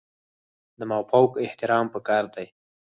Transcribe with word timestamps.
د 0.79 0.81
مافوق 0.89 1.31
احترام 1.45 1.85
پکار 1.93 2.23
دی 2.35 2.45